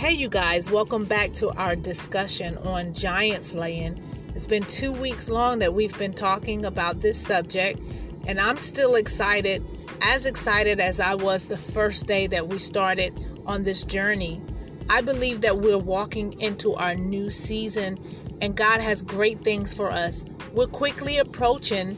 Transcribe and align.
Hey, 0.00 0.12
you 0.12 0.30
guys, 0.30 0.70
welcome 0.70 1.04
back 1.04 1.34
to 1.34 1.50
our 1.50 1.76
discussion 1.76 2.56
on 2.56 2.94
giant 2.94 3.44
slaying. 3.44 4.02
It's 4.34 4.46
been 4.46 4.62
two 4.62 4.92
weeks 4.92 5.28
long 5.28 5.58
that 5.58 5.74
we've 5.74 5.96
been 5.98 6.14
talking 6.14 6.64
about 6.64 7.02
this 7.02 7.20
subject, 7.20 7.82
and 8.26 8.40
I'm 8.40 8.56
still 8.56 8.94
excited, 8.94 9.62
as 10.00 10.24
excited 10.24 10.80
as 10.80 11.00
I 11.00 11.16
was 11.16 11.48
the 11.48 11.58
first 11.58 12.06
day 12.06 12.26
that 12.28 12.48
we 12.48 12.58
started 12.58 13.12
on 13.44 13.62
this 13.62 13.84
journey. 13.84 14.40
I 14.88 15.02
believe 15.02 15.42
that 15.42 15.58
we're 15.58 15.76
walking 15.76 16.32
into 16.40 16.72
our 16.76 16.94
new 16.94 17.28
season, 17.28 17.98
and 18.40 18.56
God 18.56 18.80
has 18.80 19.02
great 19.02 19.44
things 19.44 19.74
for 19.74 19.92
us. 19.92 20.24
We're 20.54 20.66
quickly 20.66 21.18
approaching 21.18 21.94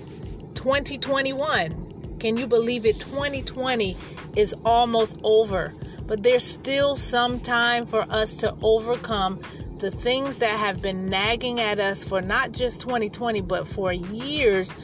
2021. 0.55 2.17
Can 2.19 2.37
you 2.37 2.49
believe 2.49 2.85
it? 2.85 2.99
2020 2.99 3.97
is 4.35 4.57
almost 4.65 5.19
over 5.23 5.73
but 6.07 6.23
there's 6.23 6.45
still 6.45 6.97
some 6.97 7.41
time 7.41 7.87
for 7.87 8.03
us 8.11 8.35
to 8.37 8.55
overcome 8.63 9.41
the 9.77 9.91
things 9.91 10.39
that 10.39 10.59
have 10.59 10.81
been 10.81 11.09
nagging 11.09 11.61
at 11.61 11.81
us 11.81 12.05
for 12.05 12.23
not 12.23 12.53
just 12.53 12.81
2020, 12.81 13.41
but 13.41 13.67
for 13.67 13.93
years. 13.93 14.77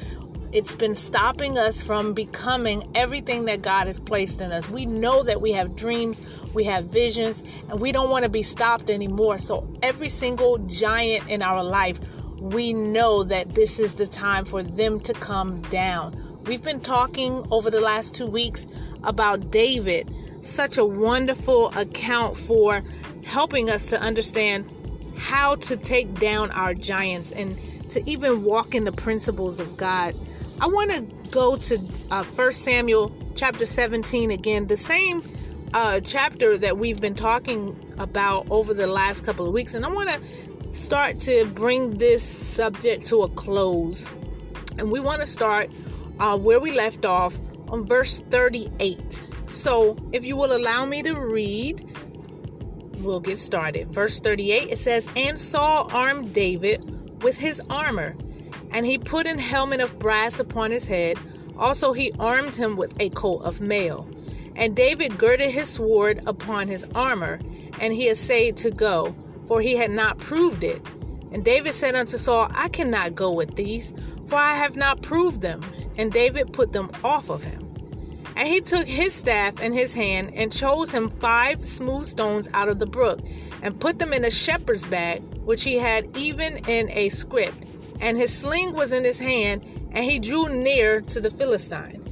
It's 0.51 0.75
been 0.75 0.95
stopping 0.95 1.59
us 1.59 1.83
from 1.83 2.15
becoming 2.15 2.91
everything 2.95 3.45
that 3.45 3.63
God 3.63 3.87
has 3.87 4.01
placed 4.01 4.41
in 4.41 4.51
us. 4.51 4.69
We 4.69 4.87
know 4.87 5.23
that 5.23 5.41
we 5.41 5.53
have 5.53 5.77
dreams, 5.77 6.21
we 6.55 6.65
have 6.65 6.87
visions, 6.87 7.45
and 7.69 7.79
we 7.79 7.93
don't 7.93 8.11
want 8.11 8.25
to 8.25 8.29
be 8.29 8.43
stopped 8.43 8.91
anymore. 8.91 9.39
So, 9.39 9.69
every 9.83 10.09
single 10.09 10.59
giant 10.59 11.29
in 11.29 11.43
our 11.43 11.63
life, 11.63 12.01
we 12.41 12.73
know 12.73 13.25
that 13.25 13.55
this 13.55 13.79
is 13.79 13.95
the 13.95 14.07
time 14.07 14.45
for 14.45 14.63
them 14.63 15.01
to 15.01 15.13
come 15.13 15.61
down. 15.63 16.41
We've 16.45 16.63
been 16.63 16.81
talking 16.81 17.47
over 17.51 17.71
the 17.71 17.81
last 17.81 18.15
two 18.15 18.27
weeks 18.27 18.67
about 19.03 19.51
David 19.51 20.13
such 20.43 20.79
a 20.79 20.85
wonderful 20.85 21.69
account 21.77 22.37
for 22.37 22.83
helping 23.25 23.71
us 23.71 23.87
to 23.87 24.01
understand 24.01 24.71
how 25.17 25.57
to 25.57 25.77
take 25.77 26.15
down 26.19 26.51
our 26.53 26.75
giants 26.75 27.33
and 27.33 27.59
to 27.91 28.09
even 28.09 28.45
walk 28.45 28.75
in 28.75 28.85
the 28.85 28.93
principles 28.93 29.61
of 29.61 29.77
God. 29.77 30.15
I 30.61 30.67
want 30.67 30.91
to 30.93 31.31
go 31.31 31.57
to 31.57 31.79
uh, 32.11 32.25
1 32.25 32.53
Samuel 32.53 33.13
chapter 33.35 33.67
17 33.67 34.31
again, 34.31 34.67
the 34.67 34.77
same 34.77 35.23
uh, 35.75 36.01
chapter 36.01 36.57
that 36.59 36.79
we've 36.79 37.01
been 37.01 37.15
talking 37.15 37.95
about 37.99 38.47
over 38.51 38.75
the 38.75 38.87
last 38.87 39.25
couple 39.25 39.47
of 39.47 39.53
weeks. 39.53 39.75
And 39.75 39.85
I 39.85 39.89
want 39.89 40.11
to 40.11 40.73
start 40.73 41.19
to 41.21 41.47
bring 41.47 41.99
this 41.99 42.23
subject 42.23 43.07
to 43.07 43.23
a 43.23 43.29
close. 43.29 44.09
And 44.79 44.91
we 44.91 45.01
want 45.01 45.21
to 45.21 45.27
start 45.27 45.71
uh, 46.19 46.37
where 46.37 46.61
we 46.61 46.73
left 46.77 47.05
off 47.05 47.39
on 47.69 47.87
verse 47.87 48.21
38. 48.31 49.23
So, 49.49 49.97
if 50.13 50.25
you 50.25 50.37
will 50.37 50.55
allow 50.55 50.85
me 50.85 51.03
to 51.03 51.15
read, 51.15 51.85
we'll 52.99 53.21
get 53.21 53.39
started. 53.39 53.93
Verse 53.93 54.21
38 54.21 54.71
it 54.71 54.79
says, 54.79 55.09
And 55.17 55.39
Saul 55.39 55.89
armed 55.93 56.33
David 56.33 57.23
with 57.23 57.39
his 57.39 57.61
armor, 57.71 58.17
and 58.71 58.85
he 58.85 58.99
put 58.99 59.27
an 59.27 59.39
helmet 59.39 59.81
of 59.81 59.99
brass 59.99 60.39
upon 60.39 60.71
his 60.71 60.87
head. 60.87 61.19
Also, 61.57 61.93
he 61.93 62.13
armed 62.19 62.55
him 62.55 62.77
with 62.77 62.95
a 63.01 63.09
coat 63.11 63.39
of 63.39 63.61
mail. 63.61 64.09
And 64.55 64.77
David 64.77 65.19
girded 65.19 65.51
his 65.51 65.69
sword 65.69 66.21
upon 66.27 66.69
his 66.69 66.85
armor, 66.95 67.41
and 67.81 67.95
he 67.95 68.09
essayed 68.09 68.57
to 68.59 68.71
go, 68.71 69.15
for 69.47 69.61
he 69.61 69.77
had 69.77 69.91
not 69.91 70.19
proved 70.19 70.63
it. 70.63 70.83
And 71.33 71.45
David 71.45 71.75
said 71.75 71.95
unto 71.95 72.19
Saul, 72.19 72.49
I 72.53 72.69
cannot 72.69 73.15
go 73.15 73.31
with 73.33 73.57
these, 73.57 73.93
for 74.27 74.37
I 74.37 74.55
have 74.55 74.77
not 74.77 75.03
proved 75.03 75.41
them. 75.41 75.63
And 75.97 76.13
David 76.13 76.53
put 76.53 76.73
them 76.73 76.91
off 77.05 77.29
of 77.29 77.45
him. 77.45 77.68
And 78.39 78.47
he 78.47 78.61
took 78.61 78.87
his 78.87 79.15
staff 79.15 79.61
in 79.61 79.73
his 79.73 79.93
hand 79.93 80.31
and 80.33 80.53
chose 80.53 80.93
him 80.93 81.11
five 81.11 81.61
smooth 81.61 82.07
stones 82.07 82.49
out 82.55 82.69
of 82.69 82.79
the 82.79 82.87
brook 82.87 83.19
and 83.63 83.81
put 83.81 83.99
them 83.99 84.13
in 84.13 84.25
a 84.25 84.31
shepherd's 84.31 84.85
bag, 84.85 85.23
which 85.39 85.65
he 85.65 85.75
had 85.75 86.17
even 86.17 86.59
in 86.69 86.89
a 86.93 87.09
scrip. 87.09 87.53
And 88.01 88.17
his 88.17 88.33
sling 88.33 88.75
was 88.75 88.93
in 88.93 89.03
his 89.03 89.19
hand, 89.19 89.65
and 89.91 90.05
he 90.05 90.21
drew 90.21 90.49
near 90.63 91.01
to 91.01 91.21
the 91.21 91.33
Philistine. 91.33 92.05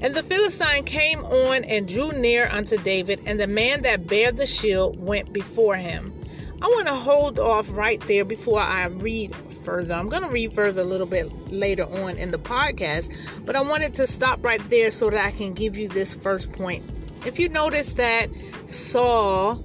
And 0.00 0.14
the 0.14 0.22
Philistine 0.22 0.84
came 0.84 1.24
on 1.24 1.64
and 1.64 1.88
drew 1.88 2.12
near 2.12 2.46
unto 2.46 2.76
David, 2.76 3.22
and 3.24 3.40
the 3.40 3.46
man 3.46 3.80
that 3.80 4.06
bare 4.06 4.32
the 4.32 4.44
shield 4.44 5.00
went 5.00 5.32
before 5.32 5.76
him. 5.76 6.12
I 6.60 6.66
want 6.66 6.88
to 6.88 6.94
hold 6.94 7.38
off 7.38 7.70
right 7.70 8.02
there 8.02 8.26
before 8.26 8.60
I 8.60 8.84
read 8.88 9.34
further. 9.70 9.94
I'm 9.94 10.08
going 10.08 10.24
to 10.24 10.28
read 10.28 10.52
further 10.52 10.80
a 10.80 10.84
little 10.84 11.06
bit 11.06 11.30
later 11.52 11.84
on 11.84 12.16
in 12.16 12.32
the 12.32 12.38
podcast, 12.38 13.14
but 13.46 13.54
I 13.54 13.60
wanted 13.60 13.94
to 13.94 14.06
stop 14.08 14.44
right 14.44 14.60
there 14.68 14.90
so 14.90 15.10
that 15.10 15.24
I 15.24 15.30
can 15.30 15.52
give 15.52 15.76
you 15.76 15.88
this 15.88 16.12
first 16.12 16.50
point. 16.50 16.82
If 17.24 17.38
you 17.38 17.48
notice 17.48 17.92
that 17.92 18.30
Saul 18.64 19.64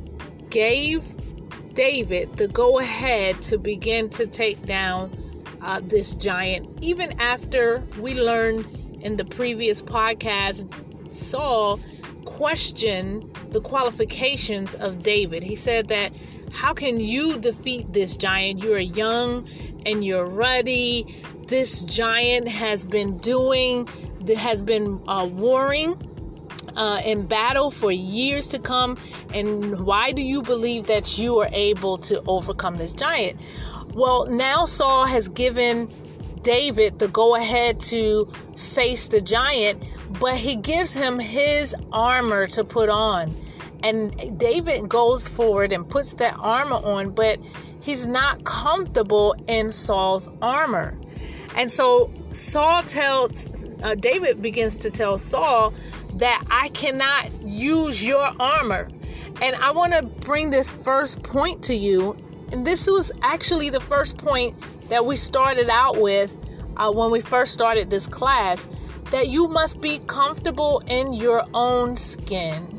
gave 0.52 1.04
David 1.74 2.38
the 2.38 2.48
go 2.48 2.78
ahead 2.78 3.42
to 3.44 3.58
begin 3.58 4.10
to 4.12 4.28
take 4.28 4.64
down 4.68 5.10
uh, 5.62 5.82
this 5.84 6.14
giant, 6.14 6.84
even 6.84 7.20
after 7.20 7.84
we 8.00 8.14
learned 8.14 8.68
in 9.02 9.18
the 9.18 9.26
previous 9.26 9.82
podcast, 9.82 10.72
Saul 11.16 11.80
questioned 12.26 13.36
the 13.50 13.62
qualifications 13.62 14.76
of 14.76 15.02
David. 15.02 15.42
He 15.42 15.56
said 15.56 15.88
that 15.88 16.14
how 16.52 16.74
can 16.74 17.00
you 17.00 17.38
defeat 17.38 17.92
this 17.94 18.16
giant? 18.18 18.64
You're 18.64 18.80
young 18.80 19.48
and 19.86 20.04
you're 20.04 20.26
ruddy. 20.26 21.22
This 21.48 21.84
giant 21.86 22.48
has 22.48 22.84
been 22.84 23.18
doing, 23.18 23.88
has 24.36 24.64
been 24.64 25.02
uh, 25.08 25.28
warring 25.32 25.96
uh, 26.76 27.02
in 27.06 27.26
battle 27.26 27.72
for 27.72 27.92
years 27.92 28.48
to 28.48 28.60
come. 28.60 28.98
And 29.34 29.86
why 29.86 30.12
do 30.12 30.22
you 30.22 30.42
believe 30.42 30.88
that 30.88 31.18
you 31.18 31.40
are 31.40 31.50
able 31.52 31.98
to 32.00 32.22
overcome 32.28 32.78
this 32.78 32.94
giant? 32.94 33.40
Well, 33.94 34.26
now 34.26 34.66
Saul 34.66 35.06
has 35.06 35.30
given 35.30 35.90
David 36.42 37.00
the 37.00 37.08
go 37.08 37.36
ahead 37.36 37.80
to 37.82 38.32
face 38.56 39.08
the 39.08 39.22
giant, 39.22 39.84
but 40.20 40.36
he 40.36 40.56
gives 40.56 40.94
him 40.94 41.18
his 41.18 41.76
armor 41.92 42.48
to 42.48 42.64
put 42.64 42.90
on. 42.90 43.34
And 43.84 44.40
David 44.40 44.90
goes 44.90 45.28
forward 45.28 45.72
and 45.72 45.88
puts 45.88 46.14
that 46.16 46.36
armor 46.40 46.76
on, 46.76 47.12
but 47.12 47.40
he's 47.82 48.06
not 48.06 48.44
comfortable 48.44 49.36
in 49.48 49.72
Saul's 49.72 50.30
armor. 50.42 50.98
And 51.56 51.72
so 51.72 52.12
Saul 52.32 52.84
tells, 52.84 53.66
uh, 53.82 53.96
David 53.96 54.42
begins 54.42 54.76
to 54.78 54.90
tell 54.90 55.18
Saul 55.18 55.74
that 56.16 56.44
I 56.50 56.70
cannot 56.70 57.32
use 57.44 58.04
your 58.04 58.32
armor. 58.40 58.90
And 59.42 59.56
I 59.58 59.72
want 59.72 59.94
to 59.94 60.02
bring 60.02 60.50
this 60.50 60.72
first 60.72 61.24
point 61.24 61.64
to 61.64 61.76
you. 61.76 62.18
And 62.52 62.68
this 62.68 62.88
was 62.88 63.12
actually 63.22 63.70
the 63.70 63.80
first 63.80 64.18
point 64.18 64.56
that 64.90 65.06
we 65.06 65.16
started 65.16 65.70
out 65.70 66.02
with 66.02 66.36
uh, 66.78 66.92
when 66.92 67.10
we 67.12 67.22
first 67.22 67.54
started 67.54 67.90
this 67.90 68.08
class 68.08 68.68
that 69.12 69.30
you 69.30 69.48
must 69.48 69.80
be 69.80 70.00
comfortable 70.00 70.82
in 70.88 71.14
your 71.14 71.46
own 71.54 71.96
skin 71.96 72.75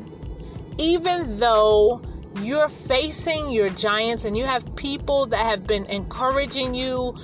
even 0.77 1.39
though 1.39 2.01
you're 2.41 2.69
facing 2.69 3.49
your 3.49 3.69
giants 3.69 4.25
and 4.25 4.37
you 4.37 4.45
have 4.45 4.75
people 4.75 5.25
that 5.27 5.45
have 5.45 5.65
been 5.65 5.85
encouraging 5.85 6.73
you 6.73 7.15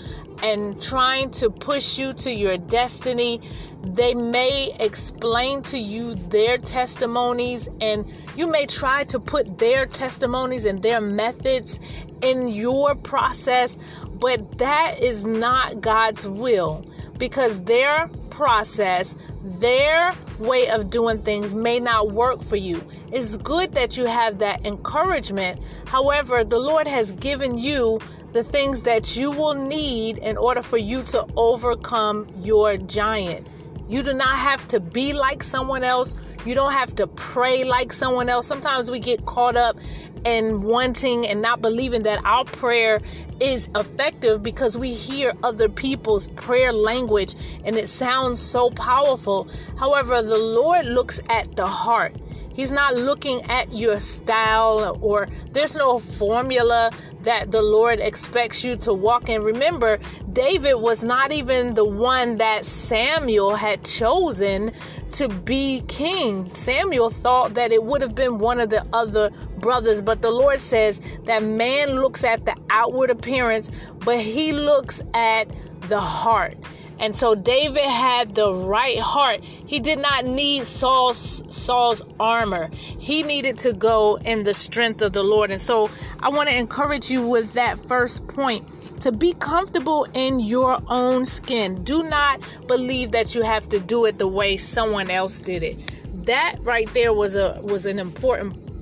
and 0.42 0.82
trying 0.82 1.30
to 1.30 1.50
push 1.50 1.98
you 1.98 2.14
to 2.14 2.32
your 2.32 2.58
destiny, 2.58 3.40
they 3.84 4.14
may 4.14 4.76
explain 4.80 5.62
to 5.62 5.78
you 5.78 6.16
their 6.16 6.58
testimonies 6.58 7.68
and 7.80 8.12
you 8.36 8.50
may 8.52 8.66
try 8.66 9.04
to 9.04 9.20
put 9.20 9.60
their 9.60 9.86
testimonies 9.86 10.66
and 10.66 10.82
their 10.82 11.00
methods 11.00 11.80
in 12.22 12.48
your 12.48 12.96
process, 12.96 13.78
but 14.14 14.58
that 14.58 14.98
is 15.00 15.26
not 15.26 15.82
God's 15.82 16.28
will 16.28 16.86
because 17.18 17.62
their 17.64 18.10
process, 18.34 19.16
their 19.44 20.14
way 20.40 20.68
of 20.70 20.90
doing 20.90 21.22
things 21.22 21.54
may 21.54 21.80
not 21.80 22.12
work 22.12 22.42
for 22.42 22.56
you. 22.56 22.86
It's 23.12 23.38
good 23.38 23.74
that 23.76 23.96
you 23.96 24.06
have 24.06 24.40
that 24.40 24.66
encouragement. 24.66 25.62
However, 25.86 26.44
the 26.44 26.58
Lord 26.58 26.88
has 26.88 27.12
given 27.12 27.58
you 27.58 28.00
the 28.34 28.44
things 28.44 28.82
that 28.82 29.16
you 29.16 29.30
will 29.30 29.54
need 29.54 30.18
in 30.18 30.38
order 30.38 30.64
for 30.64 30.78
you 30.78 31.04
to 31.04 31.26
overcome 31.36 32.28
your 32.42 32.78
giant. 32.78 33.48
You 33.88 34.02
do 34.02 34.14
not 34.14 34.36
have 34.36 34.68
to 34.70 34.80
be 34.80 35.14
like 35.14 35.44
someone 35.44 35.84
else. 35.84 36.16
You 36.46 36.56
don't 36.56 36.74
have 36.74 36.96
to 36.96 37.06
pray 37.06 37.64
like 37.64 37.94
someone 37.94 38.30
else. 38.30 38.48
Sometimes 38.48 38.90
we 38.90 39.00
get 39.00 39.26
caught 39.26 39.56
up 39.56 39.78
in 40.26 40.62
wanting 40.62 41.28
and 41.28 41.42
not 41.42 41.62
believing 41.62 42.04
that 42.04 42.24
our 42.26 42.46
prayer 42.46 43.02
is 43.40 43.68
effective 43.76 44.42
because 44.42 44.78
we 44.78 44.94
hear 44.94 45.34
other 45.44 45.70
people's 45.70 46.28
prayer 46.28 46.72
language 46.72 47.36
and 47.66 47.76
it 47.78 47.90
sounds 47.90 48.42
so 48.42 48.70
powerful. 48.72 49.48
However, 49.78 50.22
the 50.22 50.38
Lord 50.38 50.86
looks 50.86 51.20
at 51.30 51.56
the 51.56 51.68
heart. 51.68 52.16
He's 52.54 52.72
not 52.72 52.96
looking 52.96 53.42
at 53.50 53.74
your 53.74 54.00
style 54.00 54.98
or 55.02 55.28
there's 55.52 55.76
no 55.76 55.98
formula 56.00 56.92
that 57.24 57.52
the 57.52 57.62
Lord 57.62 58.00
expects 58.00 58.64
you 58.64 58.76
to 58.78 58.94
walk 58.94 59.28
in. 59.30 59.42
Remember, 59.42 60.00
David 60.32 60.76
was 60.76 61.04
not 61.04 61.32
even 61.32 61.74
the 61.74 61.86
one 61.86 62.38
that 62.38 62.66
Samuel 62.66 63.56
had 63.56 63.84
chosen 63.84 64.72
to 65.14 65.30
be 65.30 65.82
king. 65.88 66.54
Samuel 66.54 67.10
thought 67.10 67.56
that 67.56 67.72
it 67.72 67.84
would 67.84 68.02
have 68.02 68.14
been 68.14 68.38
one 68.38 68.60
of 68.60 68.70
the 68.70 68.86
other 68.94 69.32
brothers, 69.64 70.02
but 70.02 70.22
the 70.22 70.30
Lord 70.30 70.60
says 70.60 71.02
that 71.24 71.42
man 71.42 71.96
looks 71.96 72.24
at 72.24 72.46
the 72.46 72.56
outward 72.70 73.10
appearance, 73.10 73.72
but 74.06 74.20
he 74.20 74.54
looks 74.54 75.02
at 75.16 75.48
the 75.90 76.00
heart. 76.00 76.58
And 77.00 77.16
so 77.16 77.36
David 77.36 77.84
had 77.84 78.36
the 78.36 78.54
right 78.54 79.00
heart. 79.00 79.44
He 79.44 79.80
did 79.80 80.00
not 80.00 80.26
need 80.26 80.66
Saul's 80.66 81.44
Saul's 81.50 82.02
armor. 82.20 82.70
He 82.74 83.24
needed 83.24 83.58
to 83.60 83.74
go 83.74 84.16
in 84.18 84.44
the 84.44 84.54
strength 84.54 85.02
of 85.02 85.12
the 85.14 85.24
Lord. 85.24 85.52
And 85.52 85.60
so 85.60 85.90
I 86.20 86.30
want 86.30 86.50
to 86.50 86.56
encourage 86.56 87.10
you 87.10 87.28
with 87.28 87.54
that 87.54 87.78
first 87.78 88.28
point 88.28 89.02
to 89.02 89.12
be 89.12 89.34
comfortable 89.34 90.08
in 90.14 90.40
your 90.40 90.82
own 90.88 91.26
skin. 91.26 91.84
Do 91.84 92.04
not 92.04 92.40
believe 92.68 93.12
that 93.12 93.36
you 93.36 93.42
have 93.42 93.68
to 93.70 93.80
do 93.80 94.06
it 94.06 94.20
the 94.20 94.28
way 94.28 94.56
someone 94.56 95.10
else 95.10 95.40
did 95.40 95.64
it. 95.64 95.78
That 96.26 96.56
right 96.62 96.92
there 96.94 97.12
was 97.12 97.36
a 97.36 97.60
was 97.62 97.86
an 97.86 98.00
important 98.00 98.73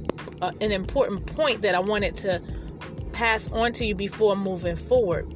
uh, 0.41 0.51
an 0.61 0.71
important 0.71 1.25
point 1.25 1.61
that 1.61 1.75
I 1.75 1.79
wanted 1.79 2.15
to 2.17 2.41
pass 3.11 3.49
on 3.51 3.73
to 3.73 3.85
you 3.85 3.95
before 3.95 4.35
moving 4.35 4.75
forward. 4.75 5.31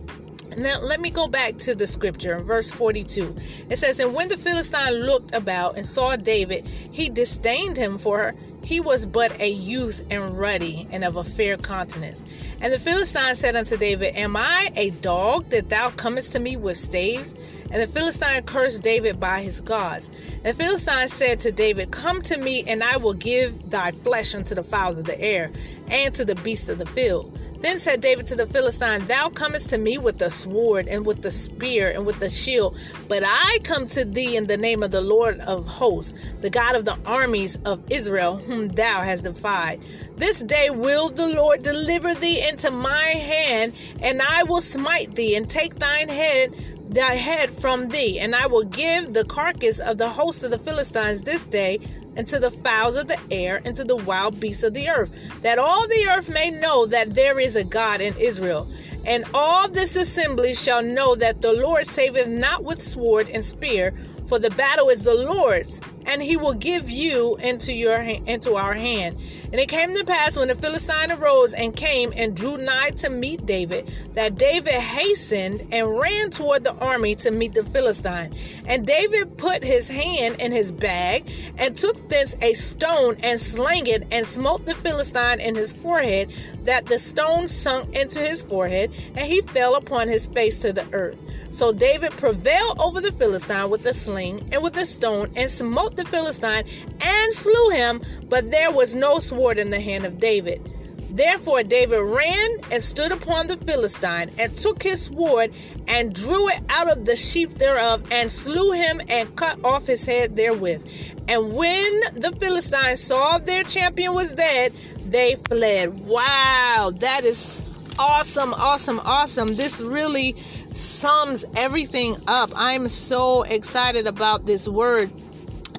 Now, 0.57 0.79
let 0.79 1.01
me 1.01 1.09
go 1.09 1.27
back 1.27 1.57
to 1.59 1.75
the 1.75 1.85
scripture 1.85 2.37
in 2.37 2.43
verse 2.43 2.71
42. 2.71 3.35
It 3.69 3.77
says, 3.77 3.99
And 3.99 4.13
when 4.13 4.29
the 4.29 4.37
Philistine 4.37 4.93
looked 4.93 5.33
about 5.33 5.75
and 5.75 5.85
saw 5.85 6.15
David, 6.15 6.65
he 6.67 7.09
disdained 7.09 7.75
him 7.77 7.97
for 7.97 8.33
he 8.63 8.79
was 8.79 9.05
but 9.05 9.39
a 9.39 9.49
youth 9.49 10.01
and 10.09 10.39
ruddy 10.39 10.87
and 10.91 11.03
of 11.03 11.17
a 11.17 11.23
fair 11.23 11.57
countenance. 11.57 12.23
And 12.61 12.73
the 12.73 12.79
Philistine 12.79 13.35
said 13.35 13.55
unto 13.55 13.77
David, 13.77 14.15
Am 14.15 14.35
I 14.35 14.71
a 14.75 14.89
dog 14.89 15.49
that 15.49 15.69
thou 15.69 15.91
comest 15.91 16.31
to 16.31 16.39
me 16.39 16.57
with 16.57 16.77
staves? 16.77 17.35
And 17.75 17.83
the 17.83 17.87
Philistine 17.87 18.43
cursed 18.43 18.83
David 18.83 19.19
by 19.19 19.41
his 19.41 19.59
gods. 19.59 20.09
And 20.31 20.45
the 20.45 20.53
Philistine 20.53 21.09
said 21.09 21.41
to 21.41 21.51
David, 21.51 21.91
Come 21.91 22.21
to 22.21 22.37
me, 22.37 22.63
and 22.65 22.81
I 22.81 22.95
will 22.95 23.13
give 23.13 23.69
thy 23.69 23.91
flesh 23.91 24.33
unto 24.33 24.55
the 24.55 24.63
fowls 24.63 24.97
of 24.97 25.03
the 25.03 25.19
air, 25.19 25.51
and 25.89 26.15
to 26.15 26.23
the 26.23 26.35
beasts 26.35 26.69
of 26.69 26.77
the 26.77 26.85
field. 26.85 27.37
Then 27.59 27.79
said 27.79 27.99
David 27.99 28.27
to 28.27 28.35
the 28.35 28.45
Philistine, 28.45 29.05
Thou 29.07 29.27
comest 29.27 29.71
to 29.71 29.77
me 29.77 29.97
with 29.97 30.19
the 30.19 30.29
sword, 30.29 30.87
and 30.87 31.05
with 31.05 31.21
the 31.21 31.31
spear, 31.31 31.89
and 31.89 32.05
with 32.05 32.19
the 32.19 32.29
shield, 32.29 32.77
but 33.07 33.23
I 33.25 33.59
come 33.63 33.87
to 33.87 34.05
thee 34.05 34.35
in 34.35 34.47
the 34.47 34.55
name 34.55 34.83
of 34.83 34.91
the 34.91 35.01
Lord 35.01 35.39
of 35.39 35.65
hosts, 35.65 36.13
the 36.41 36.49
God 36.49 36.75
of 36.75 36.85
the 36.85 36.97
armies 37.05 37.57
of 37.65 37.81
Israel, 37.89 38.37
whom 38.37 38.67
thou 38.69 39.01
hast 39.01 39.23
defied. 39.23 39.81
This 40.15 40.41
day 40.41 40.69
will 40.69 41.09
the 41.09 41.27
Lord 41.27 41.63
deliver 41.63 42.13
thee 42.13 42.47
into 42.47 42.71
my 42.71 43.07
hand, 43.07 43.73
and 44.01 44.21
I 44.21 44.43
will 44.43 44.61
smite 44.61 45.15
thee, 45.15 45.35
and 45.35 45.49
take 45.49 45.75
thine 45.75 46.07
head 46.07 46.53
thy 46.89 47.15
head 47.15 47.49
from 47.49 47.89
thee, 47.89 48.19
and 48.19 48.35
I 48.35 48.47
will 48.47 48.63
give 48.63 49.13
the 49.13 49.25
carcass 49.25 49.79
of 49.79 49.97
the 49.97 50.09
host 50.09 50.43
of 50.43 50.51
the 50.51 50.57
Philistines 50.57 51.21
this 51.21 51.43
day 51.43 51.79
and 52.15 52.27
to 52.27 52.39
the 52.39 52.51
fowls 52.51 52.95
of 52.95 53.07
the 53.07 53.19
air 53.29 53.61
and 53.65 53.75
to 53.75 53.83
the 53.83 53.95
wild 53.95 54.39
beasts 54.39 54.63
of 54.63 54.73
the 54.73 54.89
earth, 54.89 55.11
that 55.41 55.59
all 55.59 55.87
the 55.87 56.07
earth 56.09 56.29
may 56.29 56.51
know 56.51 56.85
that 56.85 57.13
there 57.13 57.39
is 57.39 57.55
a 57.55 57.63
God 57.63 58.01
in 58.01 58.15
Israel. 58.17 58.67
And 59.05 59.25
all 59.33 59.69
this 59.69 59.95
assembly 59.95 60.55
shall 60.55 60.81
know 60.81 61.15
that 61.15 61.41
the 61.41 61.53
Lord 61.53 61.85
saveth 61.85 62.27
not 62.27 62.63
with 62.63 62.81
sword 62.81 63.29
and 63.29 63.43
spear, 63.43 63.93
for 64.27 64.39
the 64.39 64.49
battle 64.51 64.89
is 64.89 65.03
the 65.03 65.13
Lord's, 65.13 65.81
and 66.05 66.21
he 66.21 66.37
will 66.37 66.53
give 66.53 66.89
you 66.89 67.35
into 67.37 67.73
your 67.73 67.97
into 67.97 68.55
our 68.55 68.73
hand. 68.73 69.17
And 69.51 69.55
it 69.55 69.69
came 69.69 69.95
to 69.95 70.03
pass 70.03 70.37
when 70.37 70.47
the 70.47 70.55
Philistine 70.55 71.11
arose 71.11 71.53
and 71.53 71.75
came 71.75 72.13
and 72.15 72.35
drew 72.35 72.57
nigh 72.57 72.91
to 72.91 73.09
meet 73.09 73.45
David, 73.45 73.91
that 74.13 74.37
David 74.37 74.73
hastened 74.73 75.67
and 75.71 75.99
ran 75.99 76.29
toward 76.29 76.63
the 76.63 76.73
army 76.75 77.15
to 77.15 77.31
meet 77.31 77.53
the 77.53 77.63
Philistine. 77.63 78.35
And 78.65 78.85
David 78.85 79.37
put 79.37 79.63
his 79.63 79.87
hand 79.87 80.35
in 80.39 80.51
his 80.51 80.71
bag 80.71 81.31
and 81.57 81.75
took 81.75 82.09
thence 82.09 82.35
a 82.41 82.53
stone 82.53 83.17
and 83.23 83.39
slang 83.39 83.87
it 83.87 84.07
and 84.11 84.25
smote 84.27 84.65
the 84.65 84.75
Philistine 84.75 85.39
in 85.39 85.55
his 85.55 85.73
forehead, 85.73 86.31
that 86.63 86.85
the 86.85 86.99
stone 86.99 87.47
sunk 87.47 87.95
into 87.95 88.19
his 88.19 88.43
forehead, 88.43 88.91
and 89.15 89.25
he 89.25 89.41
fell 89.41 89.75
upon 89.75 90.07
his 90.07 90.27
face 90.27 90.61
to 90.61 90.73
the 90.73 90.85
earth. 90.91 91.17
So 91.55 91.71
David 91.71 92.11
prevailed 92.11 92.81
over 92.81 92.99
the 92.99 93.13
Philistine 93.13 93.69
with 93.69 93.85
a 93.85 93.93
sling 93.93 94.49
and 94.51 94.61
with 94.61 94.75
a 94.75 94.85
stone 94.85 95.31
and 95.37 95.49
smote 95.49 95.95
the 95.95 96.03
Philistine 96.03 96.65
and 96.99 97.33
slew 97.33 97.69
him, 97.69 98.01
but 98.27 98.51
there 98.51 98.71
was 98.71 98.93
no 98.93 99.19
sword 99.19 99.57
in 99.57 99.69
the 99.69 99.79
hand 99.79 100.05
of 100.05 100.19
David. 100.19 100.69
Therefore 101.11 101.63
David 101.63 102.01
ran 102.01 102.57
and 102.71 102.83
stood 102.83 103.13
upon 103.13 103.47
the 103.47 103.55
Philistine 103.55 104.31
and 104.37 104.57
took 104.57 104.83
his 104.83 105.05
sword 105.05 105.53
and 105.87 106.13
drew 106.13 106.49
it 106.49 106.59
out 106.67 106.91
of 106.91 107.05
the 107.05 107.15
sheath 107.15 107.57
thereof 107.57 108.03
and 108.11 108.29
slew 108.29 108.73
him 108.73 108.99
and 109.07 109.33
cut 109.37 109.57
off 109.63 109.87
his 109.87 110.05
head 110.05 110.35
therewith. 110.35 110.85
And 111.29 111.53
when 111.53 112.01
the 112.15 112.35
Philistines 112.37 113.01
saw 113.01 113.37
their 113.37 113.63
champion 113.63 114.13
was 114.13 114.33
dead, 114.33 114.73
they 115.05 115.35
fled. 115.35 116.01
Wow, 116.01 116.91
that 116.97 117.23
is 117.23 117.63
awesome, 117.97 118.53
awesome, 118.53 118.99
awesome. 118.99 119.55
This 119.55 119.79
really 119.79 120.35
sums 120.75 121.45
everything 121.55 122.17
up. 122.27 122.51
I'm 122.55 122.87
so 122.87 123.43
excited 123.43 124.07
about 124.07 124.45
this 124.45 124.67
word. 124.67 125.11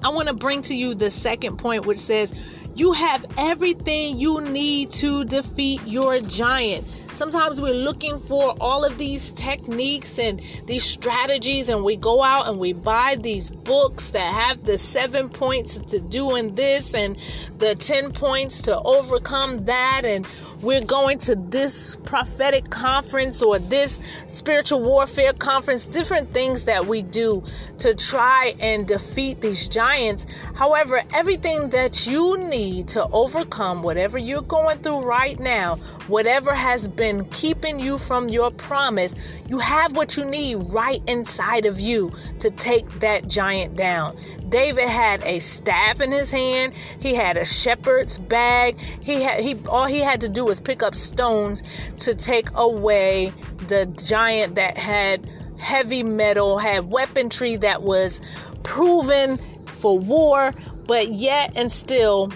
I 0.03 0.09
want 0.09 0.29
to 0.29 0.35
bring 0.35 0.63
to 0.63 0.75
you 0.75 0.95
the 0.95 1.11
second 1.11 1.57
point, 1.59 1.87
which 1.87 1.99
says, 1.99 2.35
You 2.75 2.93
have 2.93 3.25
everything 3.37 4.19
you 4.19 4.41
need 4.41 4.91
to 4.93 5.25
defeat 5.25 5.81
your 5.87 6.21
giant. 6.21 6.87
Sometimes 7.17 7.63
we're 7.63 7.73
looking 7.73 8.19
for 8.19 8.55
all 8.61 8.85
of 8.85 8.99
these 8.99 9.31
techniques 9.31 10.19
and 10.19 10.43
these 10.67 10.85
strategies, 10.85 11.71
and 11.71 11.83
we 11.83 11.97
go 11.97 12.23
out 12.23 12.47
and 12.47 12.59
we 12.59 12.75
buy 12.75 13.17
these 13.19 13.49
books 13.49 14.11
that 14.11 14.35
have 14.35 14.67
the 14.67 14.77
seven 14.77 15.31
points 15.31 15.79
to 15.79 15.99
doing 15.99 16.55
this 16.57 16.93
and 16.93 17.17
the 17.57 17.75
10 17.75 18.13
points 18.13 18.61
to 18.61 18.79
overcome 18.81 19.65
that. 19.65 20.03
And 20.05 20.27
we're 20.61 20.85
going 20.85 21.17
to 21.21 21.37
this 21.37 21.97
prophetic 22.05 22.69
conference 22.69 23.41
or 23.41 23.59
this 23.59 23.99
spiritual 24.27 24.83
warfare 24.83 25.33
conference, 25.33 25.87
different 25.87 26.35
things 26.35 26.65
that 26.65 26.87
we 26.87 27.01
do 27.01 27.43
to 27.79 27.95
try 27.95 28.55
and 28.61 28.87
defeat 28.87 29.41
these 29.41 29.69
giants. 29.69 30.27
However, 30.55 31.03
everything 31.15 31.71
that 31.71 32.07
you 32.07 32.37
need 32.51 32.89
to 32.89 33.07
overcome 33.09 33.83
whatever 33.83 34.19
you're 34.19 34.43
going 34.43 34.79
through 34.79 35.05
right 35.05 35.39
now, 35.39 35.77
whatever 36.09 36.55
has 36.55 36.89
been 37.07 37.25
keeping 37.27 37.79
you 37.79 37.99
from 37.99 38.29
your 38.29 38.51
promise, 38.51 39.15
you 39.47 39.61
have 39.61 39.95
what 39.95 40.17
you 40.17 40.25
need 40.25 40.57
right 40.73 41.01
inside 41.07 41.65
of 41.65 41.79
you 41.79 42.13
to 42.41 42.51
take 42.51 42.85
that 42.99 43.29
giant 43.29 43.77
down. 43.77 44.19
David 44.49 44.89
had 44.89 45.23
a 45.23 45.39
staff 45.39 46.01
in 46.01 46.11
his 46.11 46.33
hand. 46.33 46.75
He 46.75 47.15
had 47.15 47.37
a 47.37 47.45
shepherd's 47.45 48.19
bag. 48.19 48.81
He 48.81 49.23
had 49.23 49.39
he 49.39 49.55
all 49.69 49.87
he 49.87 50.01
had 50.01 50.21
to 50.23 50.29
do 50.29 50.45
was 50.47 50.59
pick 50.59 50.83
up 50.83 50.97
stones 50.97 51.63
to 51.99 52.13
take 52.13 52.49
away 52.55 53.33
the 53.69 53.87
giant 53.87 54.57
that 54.57 54.77
had 54.77 55.31
heavy 55.59 56.03
metal, 56.03 56.59
had 56.59 56.91
weaponry 56.91 57.55
that 57.59 57.85
was 57.85 58.21
proven 58.65 59.39
for 59.67 59.97
war, 59.97 60.53
but 60.89 61.13
yet 61.13 61.53
and 61.55 61.71
still 61.71 62.33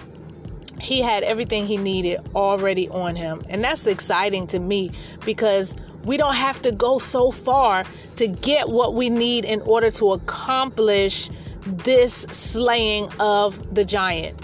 he 0.81 1.01
had 1.01 1.23
everything 1.23 1.67
he 1.67 1.77
needed 1.77 2.19
already 2.35 2.89
on 2.89 3.15
him. 3.15 3.43
And 3.49 3.63
that's 3.63 3.87
exciting 3.87 4.47
to 4.47 4.59
me 4.59 4.91
because 5.25 5.75
we 6.03 6.17
don't 6.17 6.35
have 6.35 6.61
to 6.63 6.71
go 6.71 6.99
so 6.99 7.31
far 7.31 7.85
to 8.15 8.27
get 8.27 8.69
what 8.69 8.95
we 8.95 9.09
need 9.09 9.45
in 9.45 9.61
order 9.61 9.91
to 9.91 10.13
accomplish 10.13 11.29
this 11.65 12.25
slaying 12.31 13.09
of 13.19 13.73
the 13.73 13.85
giant. 13.85 14.39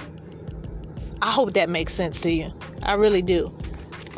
I 1.21 1.31
hope 1.31 1.53
that 1.53 1.69
makes 1.69 1.93
sense 1.93 2.21
to 2.21 2.31
you. 2.31 2.53
I 2.83 2.93
really 2.93 3.23
do. 3.23 3.57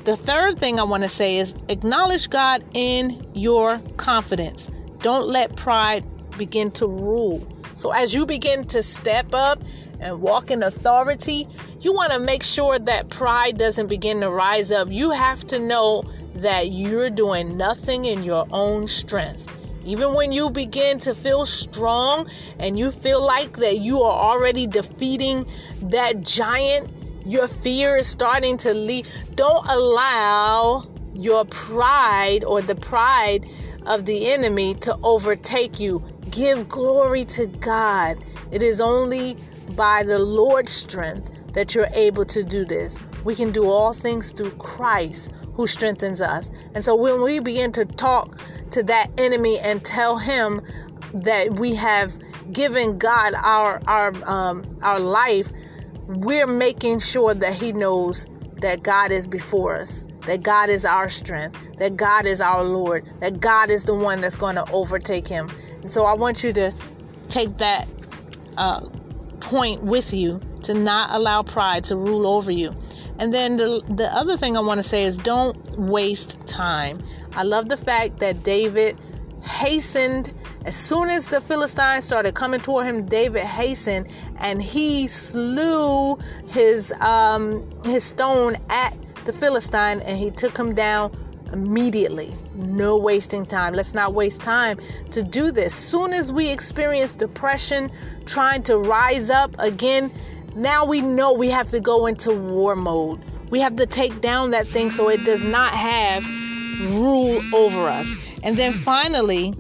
The 0.04 0.18
third 0.18 0.60
thing 0.60 0.80
I 0.80 0.84
want 0.84 1.04
to 1.04 1.10
say 1.10 1.38
is 1.38 1.54
acknowledge 1.70 2.30
God 2.30 2.64
in 2.74 3.26
your 3.34 3.80
confidence. 3.98 4.70
Don't 5.00 5.28
let 5.28 5.56
pride 5.56 6.04
begin 6.38 6.72
to 6.72 6.88
rule. 6.88 7.48
So, 7.76 7.92
as 7.92 8.14
you 8.14 8.26
begin 8.26 8.66
to 8.68 8.84
step 8.84 9.34
up 9.34 9.62
and 10.00 10.22
walk 10.22 10.52
in 10.52 10.64
authority, 10.64 11.48
you 11.82 11.94
want 11.94 12.12
to 12.12 12.20
make 12.20 12.44
sure 12.44 12.78
that 12.78 13.10
pride 13.10 13.58
doesn't 13.58 13.88
begin 13.88 14.20
to 14.20 14.30
rise 14.30 14.70
up. 14.70 14.90
You 14.92 15.12
have 15.12 15.48
to 15.48 15.60
know 15.60 16.04
that 16.36 16.72
you're 16.72 17.10
doing 17.10 17.58
nothing 17.58 18.06
in 18.06 18.24
your 18.24 18.48
own 18.52 18.88
strength. 18.88 19.48
Even 19.86 20.14
when 20.14 20.34
you 20.34 20.50
begin 20.50 21.00
to 21.00 21.16
feel 21.16 21.46
strong 21.46 22.30
and 22.60 22.78
you 22.78 22.92
feel 22.92 23.26
like 23.26 23.58
that 23.58 23.80
you 23.80 24.02
are 24.02 24.36
already 24.36 24.68
defeating 24.68 25.50
that 25.84 26.22
giant, 26.22 26.90
your 27.26 27.48
fear 27.48 27.96
is 27.96 28.08
starting 28.08 28.58
to 28.58 28.74
leave. 28.74 29.10
Don't 29.36 29.66
allow 29.68 30.86
your 31.14 31.46
pride 31.46 32.44
or 32.44 32.62
the 32.62 32.76
pride 32.76 33.50
of 33.86 34.06
the 34.06 34.32
enemy 34.32 34.74
to 34.76 34.98
overtake 35.02 35.80
you. 35.80 36.04
Give 36.30 36.68
glory 36.68 37.24
to 37.26 37.48
God. 37.48 38.24
It 38.52 38.62
is 38.62 38.82
only 38.82 39.38
by 39.76 40.04
the 40.04 40.20
Lord's 40.20 40.74
strength 40.74 41.30
that 41.60 41.76
you're 41.76 41.90
able 41.92 42.24
to 42.24 42.42
do 42.42 42.64
this. 42.64 42.98
We 43.26 43.36
can 43.36 43.52
do 43.52 43.70
all 43.70 43.92
things 43.92 44.32
through 44.32 44.52
Christ 44.52 45.30
who 45.56 45.68
strengthens 45.68 46.22
us. 46.22 46.50
And 46.74 46.86
so 46.86 46.96
when 46.96 47.22
we 47.22 47.42
begin 47.42 47.74
to 47.74 47.84
talk 47.84 48.40
to 48.72 48.82
that 48.84 49.12
enemy 49.18 49.60
and 49.60 49.84
tell 49.84 50.18
him 50.18 50.62
that 51.14 51.60
we 51.60 51.76
have 51.76 52.18
given 52.54 52.98
God 52.98 53.34
our 53.36 53.82
our 53.88 54.14
um, 54.26 54.64
our 54.82 55.02
life, 55.02 55.52
we're 56.08 56.48
making 56.48 57.00
sure 57.00 57.34
that 57.34 57.56
He 57.56 57.74
knows 57.74 58.26
that 58.62 58.82
God 58.82 59.12
is 59.12 59.28
before 59.28 59.76
us, 59.76 60.06
that 60.28 60.42
God 60.42 60.70
is 60.70 60.86
our 60.86 61.10
strength, 61.10 61.58
that 61.78 61.98
God 61.98 62.26
is 62.26 62.40
our 62.40 62.64
Lord, 62.64 63.06
that 63.20 63.42
God 63.42 63.70
is 63.70 63.84
the 63.84 63.96
one 63.96 64.22
that's 64.22 64.38
going 64.38 64.56
to 64.56 64.72
overtake 64.72 65.28
him. 65.28 65.50
And 65.82 65.92
so 65.92 66.06
I 66.06 66.14
want 66.14 66.42
you 66.42 66.54
to 66.54 66.74
take 67.28 67.58
that 67.58 67.86
uh, 68.56 68.88
point 69.42 69.84
with 69.84 70.14
you 70.14 70.40
to 70.70 70.76
not 70.76 71.10
allow 71.12 71.42
pride 71.42 71.84
to 71.84 71.96
rule 71.96 72.28
over 72.28 72.52
you. 72.52 72.76
And 73.18 73.34
then 73.34 73.56
the, 73.56 73.82
the 73.90 74.06
other 74.16 74.38
thing 74.38 74.56
I 74.56 74.60
want 74.60 74.78
to 74.78 74.84
say 74.84 75.04
is 75.04 75.18
don't 75.18 75.58
waste 75.80 76.40
time. 76.46 77.04
I 77.34 77.42
love 77.42 77.70
the 77.70 77.78
fact 77.78 78.20
that 78.20 78.44
David 78.44 79.00
hastened 79.42 80.32
as 80.66 80.76
soon 80.76 81.10
as 81.10 81.26
the 81.26 81.42
Philistines 81.42 82.06
started 82.06 82.36
coming 82.36 82.60
toward 82.60 82.86
him, 82.86 83.08
David 83.08 83.46
hastened 83.46 84.12
and 84.38 84.62
he 84.62 85.08
slew 85.08 86.20
his 86.50 86.92
um, 87.00 87.68
his 87.86 88.04
stone 88.04 88.56
at 88.70 88.96
the 89.26 89.34
Philistine 89.34 90.02
and 90.02 90.20
he 90.20 90.30
took 90.30 90.56
him 90.56 90.76
down 90.76 91.12
immediately. 91.52 92.32
No 92.54 92.96
wasting 92.96 93.44
time. 93.44 93.74
Let's 93.74 93.96
not 93.96 94.14
waste 94.14 94.42
time 94.42 94.80
to 95.10 95.24
do 95.24 95.52
this. 95.52 95.74
Soon 95.74 96.14
as 96.14 96.32
we 96.32 96.50
experience 96.50 97.16
depression, 97.16 97.90
trying 98.26 98.62
to 98.64 98.78
rise 98.78 99.32
up 99.32 99.56
again, 99.58 100.12
now 100.60 100.86
we 100.86 101.02
know 101.02 101.32
we 101.32 101.50
have 101.50 101.70
to 101.70 101.80
go 101.80 102.06
into 102.06 102.34
war 102.34 102.76
mode. 102.76 103.24
We 103.50 103.62
have 103.62 103.78
to 103.78 103.86
take 103.86 104.22
down 104.22 104.52
that 104.52 104.68
thing 104.68 104.92
so 104.92 105.10
it 105.10 105.24
does 105.26 105.44
not 105.44 105.74
have 105.74 106.24
rule 106.92 107.42
over 107.56 107.88
us. 107.88 108.14
And 108.44 108.58
then 108.58 108.74
finally, 108.74 109.56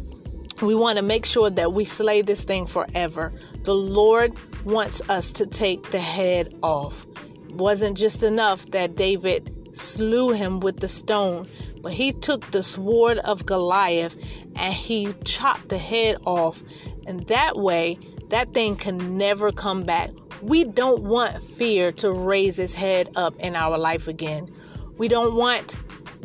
we 0.61 0.75
want 0.75 0.97
to 0.97 1.01
make 1.01 1.25
sure 1.25 1.49
that 1.49 1.73
we 1.73 1.85
slay 1.85 2.21
this 2.21 2.43
thing 2.43 2.67
forever. 2.67 3.33
The 3.63 3.73
Lord 3.73 4.33
wants 4.65 5.01
us 5.09 5.31
to 5.31 5.45
take 5.45 5.91
the 5.91 6.01
head 6.01 6.53
off. 6.61 7.05
It 7.47 7.55
wasn't 7.55 7.97
just 7.97 8.21
enough 8.21 8.69
that 8.71 8.95
David 8.95 9.55
slew 9.71 10.31
him 10.31 10.59
with 10.59 10.81
the 10.81 10.87
stone, 10.87 11.47
but 11.81 11.93
he 11.93 12.11
took 12.11 12.51
the 12.51 12.61
sword 12.61 13.19
of 13.19 13.45
Goliath 13.45 14.17
and 14.55 14.73
he 14.73 15.13
chopped 15.23 15.69
the 15.69 15.77
head 15.77 16.17
off. 16.25 16.61
And 17.07 17.25
that 17.27 17.57
way, 17.57 17.97
that 18.29 18.53
thing 18.53 18.75
can 18.75 19.17
never 19.17 19.51
come 19.51 19.83
back. 19.83 20.11
We 20.41 20.63
don't 20.63 21.03
want 21.03 21.41
fear 21.41 21.91
to 21.93 22.11
raise 22.11 22.59
its 22.59 22.73
head 22.73 23.09
up 23.15 23.35
in 23.39 23.55
our 23.55 23.77
life 23.77 24.07
again. 24.07 24.49
We 24.97 25.09
don't 25.09 25.35
want 25.35 25.77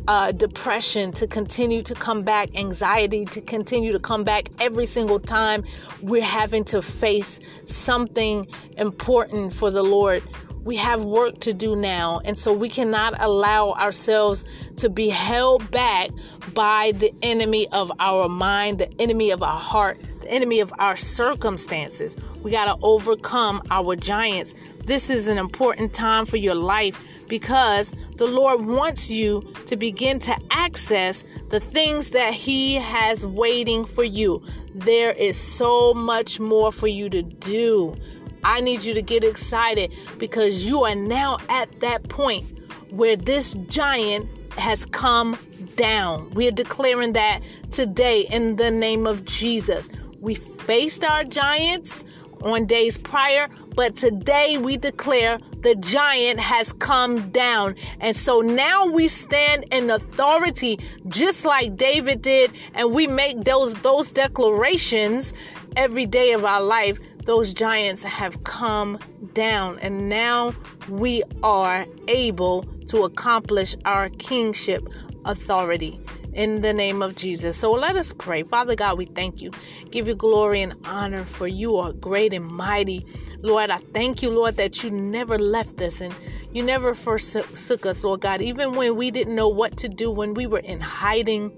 uh, 0.07 0.33
depression 0.33 1.13
to 1.13 1.27
continue 1.27 1.83
to 1.83 1.95
come 1.95 2.23
back, 2.23 2.55
anxiety 2.55 3.25
to 3.27 3.41
continue 3.41 3.93
to 3.93 3.99
come 3.99 4.23
back 4.23 4.51
every 4.61 4.87
single 4.87 5.19
time 5.19 5.65
we're 6.03 6.23
having 6.23 6.65
to 6.65 6.83
face 6.83 7.41
something 7.65 8.47
important 8.77 9.53
for 9.53 9.71
the 9.71 9.83
Lord. 9.83 10.23
We 10.63 10.77
have 10.77 11.05
work 11.05 11.41
to 11.41 11.53
do 11.53 11.77
now, 11.77 12.21
and 12.25 12.39
so 12.39 12.53
we 12.53 12.71
cannot 12.71 13.21
allow 13.21 13.73
ourselves 13.73 14.45
to 14.77 14.89
be 14.89 15.11
held 15.11 15.71
back 15.71 16.11
by 16.55 16.93
the 16.93 17.13
enemy 17.23 17.69
of 17.69 17.93
our 17.99 18.29
mind, 18.29 18.79
the 18.79 18.91
enemy 19.01 19.31
of 19.31 19.43
our 19.43 19.59
heart, 19.59 19.99
the 20.25 20.31
enemy 20.31 20.61
of 20.61 20.73
our 20.79 20.97
circumstances. 20.97 22.17
We 22.43 22.51
got 22.51 22.65
to 22.65 22.77
overcome 22.83 23.63
our 23.71 23.95
giants. 23.95 24.55
This 24.85 25.11
is 25.11 25.27
an 25.29 25.39
important 25.39 25.93
time 25.95 26.27
for 26.27 26.37
your 26.37 26.55
life 26.55 27.03
because 27.29 27.93
the 28.17 28.27
Lord 28.27 28.65
wants 28.65 29.11
you 29.11 29.43
to 29.67 29.77
begin 29.77 30.19
to 30.21 30.37
access 30.51 31.25
the 31.51 31.61
things 31.61 32.11
that 32.11 32.35
He 32.35 32.75
has 32.77 33.25
waiting 33.25 33.85
for 33.85 34.05
you. 34.05 34.43
There 34.75 35.13
is 35.13 35.37
so 35.37 35.95
much 35.95 36.41
more 36.41 36.73
for 36.73 36.89
you 36.89 37.09
to 37.11 37.23
do. 37.23 37.97
I 38.43 38.61
need 38.61 38.83
you 38.83 38.93
to 38.95 39.03
get 39.03 39.25
excited 39.25 39.93
because 40.19 40.67
you 40.67 40.85
are 40.85 40.95
now 40.95 41.39
at 41.49 41.81
that 41.81 42.09
point 42.09 42.47
where 42.91 43.17
this 43.17 43.55
giant 43.69 44.29
has 44.53 44.85
come 44.87 45.37
down. 45.77 46.31
We 46.31 46.47
are 46.49 46.53
declaring 46.53 47.15
that 47.15 47.41
today 47.71 48.23
in 48.23 48.57
the 48.57 48.71
name 48.71 49.07
of 49.07 49.25
Jesus. 49.25 49.89
We 50.25 50.37
faced 50.37 51.05
our 51.05 51.23
giants 51.23 52.03
on 52.41 52.65
days 52.65 52.97
prior, 52.97 53.47
but 53.77 53.95
today 53.95 54.57
we 54.57 54.79
declare 54.79 55.39
the 55.61 55.75
giant 55.75 56.41
has 56.41 56.73
come 56.73 57.29
down. 57.29 57.75
And 58.01 58.17
so 58.17 58.41
now 58.41 58.87
we 58.87 59.09
stand 59.09 59.67
in 59.71 59.91
authority 59.91 60.81
just 61.09 61.45
like 61.45 61.77
David 61.77 62.23
did 62.23 62.53
and 62.73 62.95
we 62.95 63.07
make 63.07 63.45
those 63.45 63.75
those 63.83 64.11
declarations 64.11 65.35
every 65.77 66.07
day 66.07 66.33
of 66.33 66.47
our 66.47 66.63
life. 66.63 66.99
Those 67.27 67.53
giants 67.53 68.03
have 68.03 68.43
come 68.45 68.99
down 69.35 69.79
and 69.81 70.09
now 70.09 70.55
we 70.89 71.23
are 71.43 71.85
able 72.09 72.63
to 72.89 73.03
accomplish 73.03 73.77
our 73.85 74.09
kingship 74.09 74.89
authority 75.27 76.01
in 76.35 76.61
the 76.61 76.73
name 76.73 77.01
of 77.03 77.15
Jesus. 77.15 77.57
So 77.57 77.73
let 77.73 77.97
us 77.97 78.13
pray. 78.13 78.43
Father 78.43 78.75
God, 78.75 78.99
we 78.99 79.07
thank 79.07 79.41
you. 79.41 79.51
Give 79.91 80.09
you 80.09 80.15
glory 80.15 80.63
and 80.63 80.75
honor 80.85 81.25
for 81.25 81.47
you 81.47 81.77
are 81.77 81.93
great 81.93 82.33
and 82.33 82.47
mighty. 82.47 83.07
Lord, 83.41 83.71
I 83.71 83.79
thank 83.79 84.23
you, 84.23 84.31
Lord, 84.31 84.57
that 84.57 84.83
you 84.83 84.91
never 84.91 85.39
left 85.39 85.81
us 85.81 86.01
and 86.01 86.15
you 86.53 86.63
never 86.63 86.95
forsook 86.95 87.87
us, 87.87 88.05
Lord 88.05 88.21
God, 88.21 88.41
even 88.43 88.73
when 88.73 88.97
we 88.97 89.11
didn't 89.11 89.35
know 89.35 89.49
what 89.49 89.77
to 89.79 89.89
do, 89.89 90.11
when 90.11 90.35
we 90.35 90.47
were 90.47 90.61
in 90.61 90.81
hiding, 90.81 91.51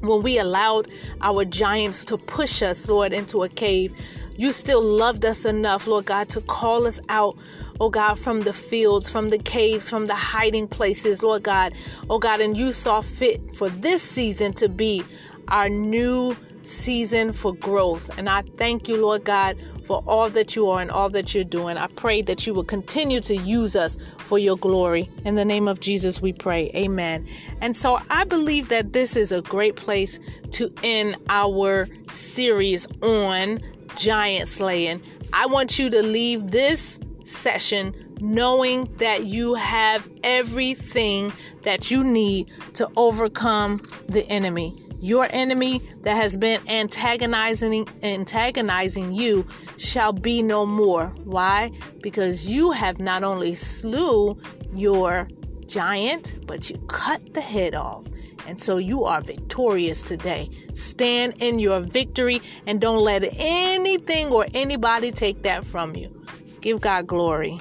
when 0.00 0.22
we 0.22 0.38
allowed 0.38 0.90
our 1.20 1.44
giants 1.44 2.04
to 2.06 2.16
push 2.16 2.62
us, 2.62 2.88
Lord, 2.88 3.12
into 3.12 3.42
a 3.42 3.48
cave. 3.48 3.94
You 4.40 4.52
still 4.52 4.82
loved 4.82 5.26
us 5.26 5.44
enough, 5.44 5.86
Lord 5.86 6.06
God, 6.06 6.30
to 6.30 6.40
call 6.40 6.86
us 6.86 6.98
out 7.10 7.36
oh 7.78 7.88
God, 7.88 8.18
from 8.18 8.40
the 8.40 8.52
fields, 8.52 9.10
from 9.10 9.30
the 9.30 9.38
caves, 9.38 9.88
from 9.88 10.06
the 10.06 10.14
hiding 10.14 10.68
places, 10.68 11.22
Lord 11.22 11.42
God, 11.42 11.74
oh 12.10 12.18
God, 12.18 12.40
and 12.40 12.56
you 12.56 12.72
saw 12.72 13.00
fit 13.00 13.54
for 13.54 13.70
this 13.70 14.02
season 14.02 14.52
to 14.54 14.68
be 14.68 15.02
our 15.48 15.68
new 15.68 16.36
season 16.62 17.32
for 17.32 17.54
growth. 17.54 18.10
And 18.18 18.28
I 18.28 18.42
thank 18.42 18.86
you, 18.86 19.00
Lord 19.00 19.24
God, 19.24 19.56
for 19.84 20.04
all 20.06 20.28
that 20.30 20.54
you 20.54 20.68
are 20.68 20.80
and 20.80 20.90
all 20.90 21.08
that 21.10 21.34
you're 21.34 21.42
doing. 21.42 21.78
I 21.78 21.86
pray 21.88 22.22
that 22.22 22.46
you 22.46 22.52
will 22.52 22.64
continue 22.64 23.20
to 23.22 23.34
use 23.34 23.74
us 23.74 23.96
for 24.18 24.38
your 24.38 24.56
glory. 24.56 25.08
In 25.24 25.34
the 25.34 25.44
name 25.44 25.66
of 25.66 25.80
Jesus, 25.80 26.20
we 26.20 26.32
pray. 26.32 26.70
Amen. 26.76 27.26
And 27.60 27.74
so 27.74 27.98
I 28.10 28.24
believe 28.24 28.68
that 28.68 28.92
this 28.92 29.16
is 29.16 29.32
a 29.32 29.40
great 29.42 29.76
place 29.76 30.18
to 30.52 30.72
end 30.82 31.16
our 31.28 31.88
series 32.10 32.86
on 33.02 33.58
giant 33.96 34.48
slaying. 34.48 35.02
I 35.32 35.46
want 35.46 35.78
you 35.78 35.90
to 35.90 36.02
leave 36.02 36.50
this 36.50 36.98
session 37.24 37.94
knowing 38.20 38.84
that 38.96 39.24
you 39.24 39.54
have 39.54 40.08
everything 40.22 41.32
that 41.62 41.90
you 41.90 42.04
need 42.04 42.50
to 42.74 42.88
overcome 42.96 43.80
the 44.08 44.26
enemy. 44.26 44.76
Your 45.00 45.26
enemy 45.30 45.80
that 46.02 46.16
has 46.16 46.36
been 46.36 46.60
antagonizing 46.68 47.88
antagonizing 48.02 49.12
you 49.12 49.46
shall 49.78 50.12
be 50.12 50.42
no 50.42 50.66
more. 50.66 51.06
Why? 51.24 51.72
Because 52.02 52.48
you 52.50 52.72
have 52.72 53.00
not 53.00 53.24
only 53.24 53.54
slew 53.54 54.38
your 54.74 55.26
giant, 55.66 56.46
but 56.46 56.68
you 56.68 56.76
cut 56.88 57.32
the 57.32 57.40
head 57.40 57.74
off. 57.74 58.06
And 58.46 58.60
so 58.60 58.78
you 58.78 59.04
are 59.04 59.20
victorious 59.20 60.02
today. 60.02 60.48
Stand 60.74 61.34
in 61.38 61.58
your 61.58 61.80
victory 61.80 62.40
and 62.66 62.80
don't 62.80 63.04
let 63.04 63.24
anything 63.36 64.28
or 64.28 64.46
anybody 64.54 65.12
take 65.12 65.42
that 65.42 65.64
from 65.64 65.94
you. 65.94 66.24
Give 66.60 66.80
God 66.80 67.06
glory. 67.06 67.60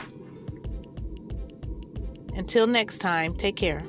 Until 2.35 2.67
next 2.67 2.99
time, 2.99 3.33
take 3.33 3.55
care. 3.55 3.83